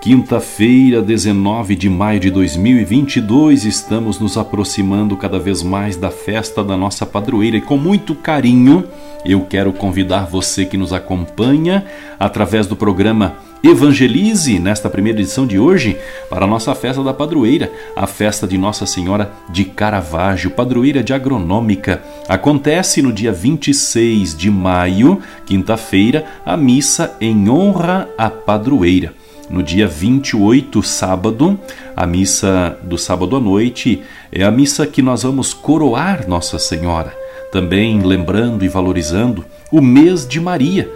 Quinta-feira, 0.00 1.02
19 1.02 1.76
de 1.76 1.90
maio 1.90 2.18
de 2.18 2.30
2022, 2.30 3.66
estamos 3.66 4.18
nos 4.18 4.38
aproximando 4.38 5.14
cada 5.14 5.38
vez 5.38 5.62
mais 5.62 5.94
da 5.94 6.10
festa 6.10 6.64
da 6.64 6.74
nossa 6.74 7.04
padroeira 7.04 7.58
e 7.58 7.60
com 7.60 7.76
muito 7.76 8.14
carinho 8.14 8.88
eu 9.26 9.42
quero 9.42 9.74
convidar 9.74 10.24
você 10.24 10.64
que 10.64 10.78
nos 10.78 10.94
acompanha 10.94 11.84
através 12.18 12.66
do 12.66 12.74
programa 12.74 13.36
Evangelize 13.62 14.58
nesta 14.58 14.88
primeira 14.88 15.20
edição 15.20 15.46
de 15.46 15.58
hoje 15.58 15.98
para 16.30 16.46
a 16.46 16.48
nossa 16.48 16.74
festa 16.74 17.04
da 17.04 17.12
padroeira, 17.12 17.70
a 17.94 18.06
festa 18.06 18.48
de 18.48 18.56
Nossa 18.56 18.86
Senhora 18.86 19.30
de 19.50 19.66
Caravaggio, 19.66 20.50
padroeira 20.50 21.04
de 21.04 21.12
agronômica. 21.12 22.02
Acontece 22.26 23.02
no 23.02 23.12
dia 23.12 23.32
26 23.32 24.34
de 24.34 24.50
maio, 24.50 25.20
quinta-feira, 25.44 26.24
a 26.42 26.56
missa 26.56 27.14
em 27.20 27.50
honra 27.50 28.08
à 28.16 28.30
padroeira. 28.30 29.19
No 29.50 29.64
dia 29.64 29.88
28, 29.88 30.80
sábado, 30.80 31.58
a 31.96 32.06
missa 32.06 32.78
do 32.84 32.96
sábado 32.96 33.34
à 33.34 33.40
noite 33.40 34.00
é 34.30 34.44
a 34.44 34.50
missa 34.50 34.86
que 34.86 35.02
nós 35.02 35.24
vamos 35.24 35.52
coroar 35.52 36.28
Nossa 36.28 36.56
Senhora. 36.56 37.12
Também 37.50 38.00
lembrando 38.00 38.64
e 38.64 38.68
valorizando 38.68 39.44
o 39.72 39.80
mês 39.80 40.24
de 40.24 40.40
Maria. 40.40 40.88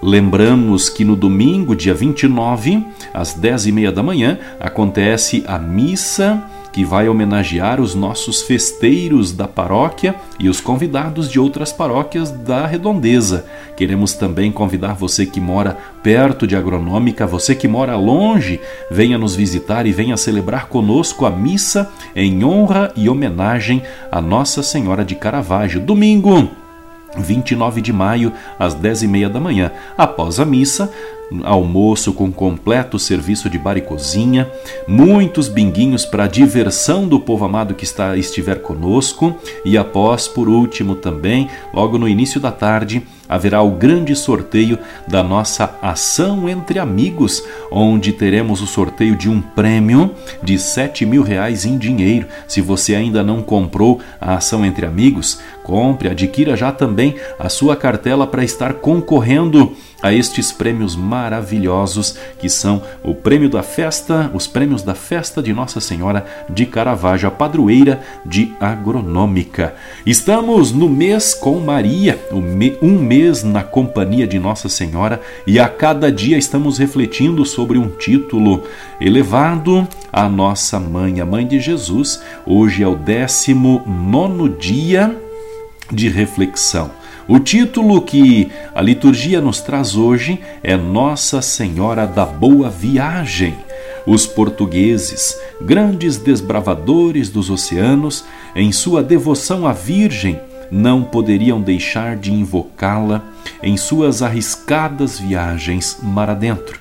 Lembramos 0.00 0.88
que 0.88 1.04
no 1.04 1.16
domingo, 1.16 1.74
dia 1.74 1.92
29, 1.92 2.86
às 3.12 3.34
10 3.34 3.66
e 3.66 3.72
meia 3.72 3.90
da 3.90 4.04
manhã, 4.04 4.38
acontece 4.60 5.42
a 5.44 5.58
missa 5.58 6.40
que 6.76 6.84
vai 6.84 7.08
homenagear 7.08 7.80
os 7.80 7.94
nossos 7.94 8.42
festeiros 8.42 9.32
da 9.32 9.48
paróquia 9.48 10.14
e 10.38 10.46
os 10.46 10.60
convidados 10.60 11.26
de 11.26 11.40
outras 11.40 11.72
paróquias 11.72 12.30
da 12.30 12.66
redondeza. 12.66 13.46
Queremos 13.74 14.12
também 14.12 14.52
convidar 14.52 14.92
você 14.92 15.24
que 15.24 15.40
mora 15.40 15.78
perto 16.02 16.46
de 16.46 16.54
Agronômica, 16.54 17.26
você 17.26 17.54
que 17.54 17.66
mora 17.66 17.96
longe, 17.96 18.60
venha 18.90 19.16
nos 19.16 19.34
visitar 19.34 19.86
e 19.86 19.90
venha 19.90 20.18
celebrar 20.18 20.66
conosco 20.66 21.24
a 21.24 21.30
missa 21.30 21.90
em 22.14 22.44
honra 22.44 22.92
e 22.94 23.08
homenagem 23.08 23.82
a 24.12 24.20
Nossa 24.20 24.62
Senhora 24.62 25.02
de 25.02 25.14
Caravaggio. 25.14 25.80
Domingo, 25.80 26.50
29 27.16 27.80
de 27.80 27.90
maio, 27.90 28.34
às 28.58 28.74
10 28.74 29.04
e 29.04 29.08
meia 29.08 29.30
da 29.30 29.40
manhã. 29.40 29.72
Após 29.96 30.38
a 30.38 30.44
missa, 30.44 30.92
almoço 31.42 32.12
com 32.12 32.30
completo 32.30 32.98
serviço 32.98 33.50
de 33.50 33.58
bar 33.58 33.76
e 33.76 33.80
cozinha, 33.80 34.50
muitos 34.86 35.48
binguinhos 35.48 36.04
para 36.04 36.26
diversão 36.26 37.08
do 37.08 37.18
povo 37.18 37.44
amado 37.44 37.74
que 37.74 37.84
está 37.84 38.16
estiver 38.16 38.62
conosco 38.62 39.34
e 39.64 39.76
após, 39.76 40.28
por 40.28 40.48
último 40.48 40.94
também, 40.94 41.48
logo 41.74 41.98
no 41.98 42.08
início 42.08 42.40
da 42.40 42.52
tarde, 42.52 43.02
haverá 43.28 43.60
o 43.60 43.72
grande 43.72 44.14
sorteio 44.14 44.78
da 45.08 45.22
nossa 45.22 45.76
ação 45.82 46.48
entre 46.48 46.78
amigos, 46.78 47.42
onde 47.70 48.12
teremos 48.12 48.62
o 48.62 48.66
sorteio 48.66 49.16
de 49.16 49.28
um 49.28 49.40
prêmio 49.40 50.12
de 50.42 50.58
sete 50.58 51.04
mil 51.04 51.22
reais 51.22 51.64
em 51.64 51.76
dinheiro. 51.76 52.26
Se 52.46 52.60
você 52.60 52.94
ainda 52.94 53.22
não 53.22 53.42
comprou 53.42 54.00
a 54.20 54.34
ação 54.34 54.64
entre 54.64 54.86
amigos, 54.86 55.40
compre, 55.62 56.08
adquira 56.08 56.56
já 56.56 56.70
também 56.70 57.16
a 57.38 57.48
sua 57.48 57.76
cartela 57.76 58.26
para 58.26 58.44
estar 58.44 58.74
concorrendo 58.74 59.74
a 60.02 60.12
estes 60.12 60.52
prêmios 60.52 60.94
maravilhosos 60.94 62.16
que 62.38 62.48
são 62.48 62.82
o 63.02 63.14
prêmio 63.14 63.48
da 63.48 63.62
festa, 63.62 64.30
os 64.34 64.46
prêmios 64.46 64.82
da 64.82 64.94
festa 64.94 65.42
de 65.42 65.52
Nossa 65.52 65.80
Senhora 65.80 66.24
de 66.48 66.66
Caravaggio, 66.66 67.28
a 67.28 67.30
padroeira 67.30 68.00
de 68.24 68.52
agronômica. 68.60 69.74
Estamos 70.04 70.72
no 70.72 70.88
mês 70.88 71.34
com 71.34 71.58
Maria, 71.60 72.18
um 72.30 72.98
mês 72.98 73.42
na 73.42 73.62
companhia 73.62 74.26
de 74.26 74.38
Nossa 74.38 74.68
Senhora 74.68 75.20
e 75.46 75.58
a 75.58 75.68
cada 75.68 76.10
dia 76.12 76.36
estamos 76.36 76.78
refletindo 76.78 77.44
sobre 77.44 77.78
um 77.78 77.88
título 77.88 78.64
elevado 79.00 79.86
à 80.12 80.28
nossa 80.28 80.78
mãe, 80.78 81.20
a 81.20 81.26
mãe 81.26 81.46
de 81.46 81.58
Jesus. 81.60 82.22
Hoje 82.46 82.82
é 82.82 82.88
o 82.88 82.96
19 82.96 83.82
nono 83.86 84.48
dia 84.48 85.16
de 85.90 86.08
reflexão. 86.08 86.90
O 87.28 87.40
título 87.40 88.02
que 88.02 88.52
a 88.72 88.80
liturgia 88.80 89.40
nos 89.40 89.60
traz 89.60 89.96
hoje 89.96 90.40
é 90.62 90.76
Nossa 90.76 91.42
Senhora 91.42 92.06
da 92.06 92.24
Boa 92.24 92.70
Viagem. 92.70 93.52
Os 94.06 94.28
portugueses, 94.28 95.36
grandes 95.60 96.18
desbravadores 96.18 97.28
dos 97.28 97.50
oceanos, 97.50 98.24
em 98.54 98.70
sua 98.70 99.02
devoção 99.02 99.66
à 99.66 99.72
Virgem, 99.72 100.38
não 100.70 101.02
poderiam 101.02 101.60
deixar 101.60 102.14
de 102.14 102.32
invocá-la 102.32 103.24
em 103.60 103.76
suas 103.76 104.22
arriscadas 104.22 105.18
viagens 105.18 105.98
mar 106.00 106.30
adentro. 106.30 106.78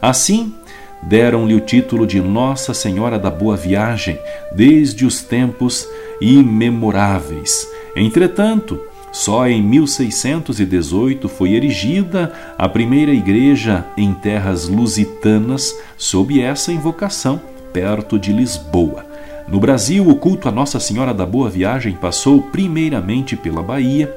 Assim, 0.00 0.54
deram-lhe 1.02 1.54
o 1.54 1.60
título 1.60 2.06
de 2.06 2.20
Nossa 2.20 2.72
Senhora 2.72 3.18
da 3.18 3.28
Boa 3.28 3.56
Viagem 3.56 4.16
desde 4.52 5.04
os 5.04 5.20
tempos 5.20 5.84
imemoráveis. 6.20 7.66
Entretanto, 7.96 8.80
só 9.12 9.48
em 9.48 9.62
1618 9.62 11.28
foi 11.28 11.54
erigida 11.54 12.32
a 12.56 12.68
primeira 12.68 13.12
igreja 13.12 13.84
em 13.96 14.14
terras 14.14 14.68
lusitanas 14.68 15.74
sob 15.96 16.40
essa 16.40 16.72
invocação, 16.72 17.40
perto 17.72 18.18
de 18.18 18.32
Lisboa. 18.32 19.04
No 19.48 19.58
Brasil, 19.58 20.08
o 20.08 20.14
culto 20.14 20.48
a 20.48 20.52
Nossa 20.52 20.78
Senhora 20.78 21.12
da 21.12 21.26
Boa 21.26 21.50
Viagem 21.50 21.94
passou 21.94 22.40
primeiramente 22.40 23.34
pela 23.34 23.62
Bahia, 23.62 24.14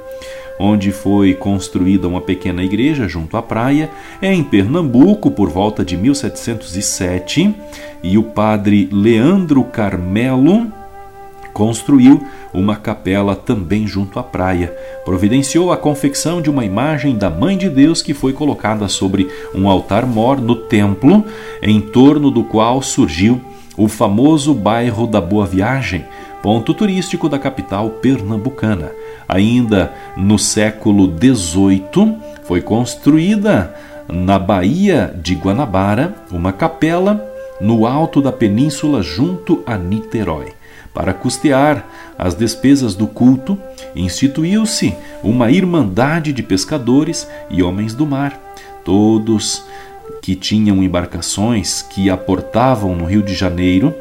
onde 0.60 0.92
foi 0.92 1.34
construída 1.34 2.08
uma 2.08 2.22
pequena 2.22 2.64
igreja 2.64 3.08
junto 3.08 3.36
à 3.36 3.42
praia, 3.42 3.90
em 4.22 4.44
Pernambuco 4.44 5.32
por 5.32 5.50
volta 5.50 5.84
de 5.84 5.98
1707, 5.98 7.56
e 8.04 8.16
o 8.16 8.24
padre 8.24 8.88
Leandro 8.92 9.64
Carmelo 9.64 10.72
construiu 11.54 12.26
uma 12.54 12.76
capela 12.76 13.36
também 13.36 13.88
junto 13.88 14.20
à 14.20 14.24
praia. 14.24 14.76
Providenciou 15.06 15.72
a 15.72 15.78
confecção 15.78 16.42
de 16.42 16.50
uma 16.50 16.66
imagem 16.66 17.16
da 17.16 17.30
Mãe 17.30 17.58
de 17.58 17.70
Deus 17.70 18.02
que 18.02 18.14
foi 18.14 18.34
colocada 18.34 18.88
sobre 18.88 19.30
um 19.54 19.70
altar-mor 19.70 20.42
no 20.42 20.56
templo, 20.56 21.24
em 21.62 21.80
torno 21.80 22.32
do 22.32 22.44
qual 22.44 22.82
surgiu 22.82 23.40
o 23.78 23.88
famoso 23.88 24.54
bairro 24.54 25.08
da 25.08 25.22
Boa 25.22 25.46
Viagem, 25.46 26.06
ponto 26.42 26.74
turístico 26.74 27.30
da 27.30 27.40
capital 27.40 27.90
pernambucana. 27.90 28.92
Ainda 29.28 29.94
no 30.18 30.38
século 30.38 31.08
XVIII, 31.08 32.18
foi 32.44 32.62
construída 32.62 33.74
na 34.08 34.38
Baía 34.38 35.14
de 35.22 35.34
Guanabara 35.34 36.14
uma 36.32 36.52
capela 36.52 37.26
no 37.60 37.88
alto 37.88 38.22
da 38.22 38.32
península 38.32 39.02
junto 39.02 39.64
a 39.66 39.78
Niterói. 39.78 40.52
Para 40.94 41.14
custear 41.14 41.88
as 42.18 42.36
despesas 42.36 42.94
do 42.94 43.08
culto, 43.08 43.58
instituiu-se 43.96 44.96
uma 45.24 45.50
irmandade 45.50 46.32
de 46.32 46.44
pescadores 46.44 47.28
e 47.50 47.64
homens 47.64 47.96
do 47.96 48.06
mar. 48.06 48.40
Todos 48.86 49.64
que 50.22 50.36
tinham 50.36 50.84
embarcações 50.84 51.82
que 51.82 52.10
aportavam 52.10 52.96
no 52.96 53.06
Rio 53.06 53.24
de 53.24 53.34
Janeiro 53.34 53.94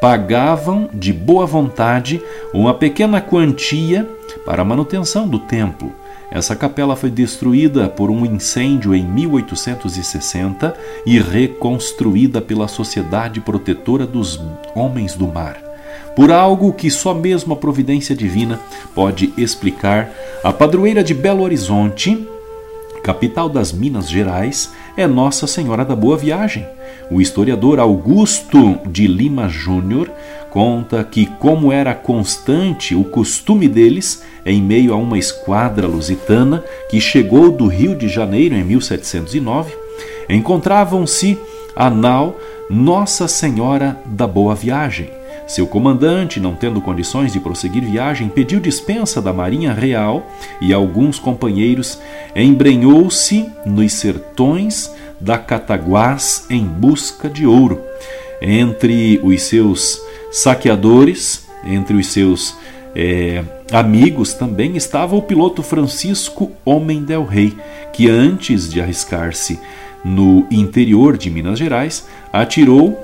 pagavam 0.00 0.90
de 0.92 1.12
boa 1.12 1.46
vontade 1.46 2.20
uma 2.52 2.74
pequena 2.74 3.20
quantia 3.20 4.08
para 4.44 4.62
a 4.62 4.64
manutenção 4.64 5.28
do 5.28 5.38
templo. 5.38 5.92
Essa 6.30 6.56
capela 6.56 6.96
foi 6.96 7.10
destruída 7.10 7.88
por 7.88 8.10
um 8.10 8.24
incêndio 8.24 8.94
em 8.94 9.04
1860 9.04 10.74
e 11.06 11.20
reconstruída 11.20 12.40
pela 12.40 12.66
Sociedade 12.66 13.38
Protetora 13.40 14.06
dos 14.06 14.40
Homens 14.74 15.14
do 15.14 15.28
Mar. 15.28 15.71
Por 16.14 16.30
algo 16.30 16.72
que 16.74 16.90
só 16.90 17.14
mesmo 17.14 17.54
a 17.54 17.56
providência 17.56 18.14
divina 18.14 18.60
pode 18.94 19.32
explicar, 19.36 20.10
a 20.44 20.52
padroeira 20.52 21.02
de 21.02 21.14
Belo 21.14 21.42
Horizonte, 21.42 22.28
capital 23.02 23.48
das 23.48 23.72
Minas 23.72 24.10
Gerais, 24.10 24.70
é 24.94 25.06
Nossa 25.06 25.46
Senhora 25.46 25.86
da 25.86 25.96
Boa 25.96 26.18
Viagem. 26.18 26.66
O 27.10 27.20
historiador 27.20 27.80
Augusto 27.80 28.78
de 28.86 29.06
Lima 29.06 29.48
Júnior 29.48 30.10
conta 30.50 31.02
que, 31.02 31.24
como 31.24 31.72
era 31.72 31.94
constante 31.94 32.94
o 32.94 33.04
costume 33.04 33.66
deles, 33.66 34.22
em 34.44 34.60
meio 34.60 34.92
a 34.92 34.96
uma 34.96 35.18
esquadra 35.18 35.86
lusitana 35.86 36.62
que 36.90 37.00
chegou 37.00 37.50
do 37.50 37.66
Rio 37.68 37.96
de 37.96 38.06
Janeiro 38.06 38.54
em 38.54 38.62
1709, 38.62 39.74
encontravam-se 40.28 41.38
a 41.74 41.88
nau 41.88 42.38
Nossa 42.68 43.26
Senhora 43.26 43.98
da 44.04 44.26
Boa 44.26 44.54
Viagem 44.54 45.21
Seu 45.52 45.66
comandante, 45.66 46.40
não 46.40 46.54
tendo 46.54 46.80
condições 46.80 47.30
de 47.30 47.38
prosseguir 47.38 47.84
viagem, 47.84 48.26
pediu 48.26 48.58
dispensa 48.58 49.20
da 49.20 49.34
Marinha 49.34 49.74
Real 49.74 50.26
e 50.62 50.72
alguns 50.72 51.18
companheiros 51.18 51.98
embrenhou-se 52.34 53.46
nos 53.66 53.92
sertões 53.92 54.90
da 55.20 55.36
Cataguás 55.36 56.46
em 56.48 56.64
busca 56.64 57.28
de 57.28 57.46
ouro. 57.46 57.82
Entre 58.40 59.20
os 59.22 59.42
seus 59.42 60.00
saqueadores, 60.30 61.46
entre 61.66 61.98
os 61.98 62.06
seus 62.06 62.56
é, 62.96 63.44
amigos 63.70 64.32
também 64.32 64.74
estava 64.74 65.14
o 65.14 65.20
piloto 65.20 65.62
Francisco 65.62 66.50
Homem 66.64 67.04
del 67.04 67.26
Rey, 67.26 67.54
que 67.92 68.08
antes 68.08 68.70
de 68.70 68.80
arriscar-se 68.80 69.60
no 70.02 70.46
interior 70.50 71.18
de 71.18 71.28
Minas 71.28 71.58
Gerais, 71.58 72.08
atirou 72.32 72.98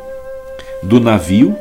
do 0.82 0.98
navio, 0.98 1.54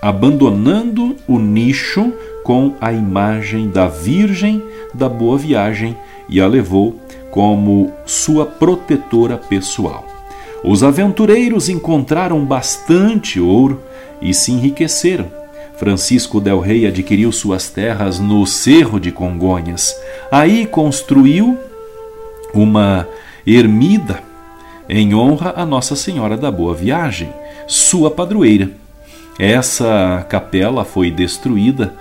abandonando 0.00 1.16
o 1.26 1.38
nicho 1.38 2.12
com 2.42 2.74
a 2.80 2.92
imagem 2.92 3.68
da 3.68 3.86
Virgem 3.86 4.62
da 4.94 5.08
Boa 5.08 5.38
Viagem 5.38 5.96
e 6.28 6.40
a 6.40 6.46
levou 6.46 7.00
como 7.30 7.92
sua 8.04 8.46
protetora 8.46 9.36
pessoal. 9.36 10.06
Os 10.64 10.82
aventureiros 10.82 11.68
encontraram 11.68 12.44
bastante 12.44 13.40
ouro 13.40 13.80
e 14.20 14.34
se 14.34 14.52
enriqueceram 14.52 15.40
Francisco 15.80 16.42
Del 16.42 16.60
Rey 16.60 16.86
adquiriu 16.86 17.32
suas 17.32 17.70
terras 17.70 18.18
no 18.18 18.46
Cerro 18.46 19.00
de 19.00 19.10
Congonhas. 19.10 19.98
Aí 20.30 20.66
construiu 20.66 21.58
uma 22.52 23.08
ermida 23.46 24.22
em 24.86 25.14
honra 25.14 25.54
a 25.56 25.64
Nossa 25.64 25.96
Senhora 25.96 26.36
da 26.36 26.50
Boa 26.50 26.74
Viagem, 26.74 27.32
sua 27.66 28.10
padroeira. 28.10 28.79
Essa 29.40 30.26
capela 30.28 30.84
foi 30.84 31.10
destruída 31.10 31.94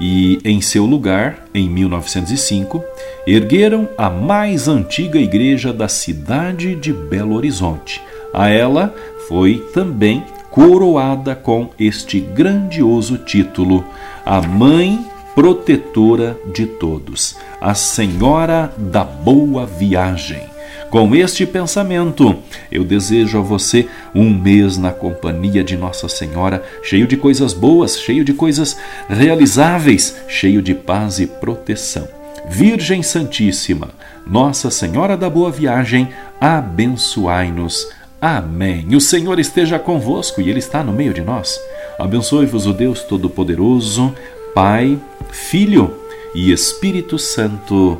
e, 0.00 0.40
em 0.44 0.60
seu 0.60 0.84
lugar, 0.84 1.44
em 1.54 1.70
1905, 1.70 2.82
ergueram 3.24 3.88
a 3.96 4.10
mais 4.10 4.66
antiga 4.66 5.16
igreja 5.16 5.72
da 5.72 5.86
cidade 5.86 6.74
de 6.74 6.92
Belo 6.92 7.36
Horizonte. 7.36 8.02
A 8.34 8.48
ela 8.48 8.92
foi 9.28 9.64
também 9.72 10.24
coroada 10.50 11.36
com 11.36 11.70
este 11.78 12.18
grandioso 12.18 13.18
título, 13.18 13.84
a 14.26 14.42
Mãe 14.42 14.98
Protetora 15.32 16.36
de 16.52 16.66
Todos, 16.66 17.36
a 17.60 17.72
Senhora 17.72 18.74
da 18.76 19.04
Boa 19.04 19.64
Viagem. 19.64 20.49
Com 20.90 21.14
este 21.14 21.46
pensamento, 21.46 22.36
eu 22.70 22.82
desejo 22.82 23.38
a 23.38 23.40
você 23.40 23.88
um 24.12 24.28
mês 24.28 24.76
na 24.76 24.90
companhia 24.90 25.62
de 25.62 25.76
Nossa 25.76 26.08
Senhora, 26.08 26.64
cheio 26.82 27.06
de 27.06 27.16
coisas 27.16 27.52
boas, 27.52 27.96
cheio 27.96 28.24
de 28.24 28.32
coisas 28.32 28.76
realizáveis, 29.08 30.16
cheio 30.26 30.60
de 30.60 30.74
paz 30.74 31.20
e 31.20 31.28
proteção. 31.28 32.08
Virgem 32.48 33.04
Santíssima, 33.04 33.90
Nossa 34.26 34.68
Senhora 34.68 35.16
da 35.16 35.30
Boa 35.30 35.52
Viagem, 35.52 36.08
abençoai-nos 36.40 37.86
Amém. 38.20 38.94
O 38.94 39.00
Senhor 39.00 39.38
esteja 39.38 39.78
convosco 39.78 40.42
e 40.42 40.50
Ele 40.50 40.58
está 40.58 40.84
no 40.84 40.92
meio 40.92 41.14
de 41.14 41.22
nós. 41.22 41.58
Abençoe-vos 41.98 42.66
o 42.66 42.72
Deus 42.72 43.02
Todo-Poderoso, 43.02 44.14
Pai, 44.54 44.98
Filho 45.30 45.96
e 46.34 46.52
Espírito 46.52 47.18
Santo. 47.18 47.98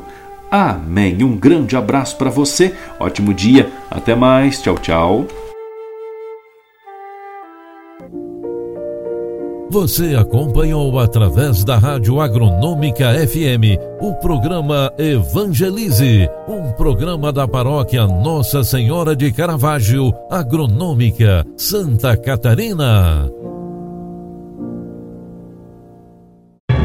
Amém. 0.51 1.23
Um 1.23 1.37
grande 1.37 1.77
abraço 1.77 2.17
para 2.17 2.29
você. 2.29 2.75
Ótimo 2.99 3.33
dia. 3.33 3.71
Até 3.89 4.13
mais. 4.13 4.61
Tchau, 4.61 4.77
tchau. 4.77 5.25
Você 9.71 10.15
acompanhou 10.15 10.99
através 10.99 11.63
da 11.63 11.77
Rádio 11.77 12.19
Agronômica 12.19 13.13
FM 13.25 13.79
o 14.01 14.13
programa 14.15 14.91
Evangelize, 14.97 16.27
um 16.45 16.73
programa 16.73 17.31
da 17.31 17.47
paróquia 17.47 18.05
Nossa 18.05 18.65
Senhora 18.65 19.15
de 19.15 19.31
Caravaggio, 19.31 20.11
Agronômica, 20.29 21.45
Santa 21.55 22.17
Catarina. 22.17 23.31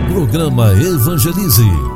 Programa 0.08 0.70
Evangelize. 0.74 1.95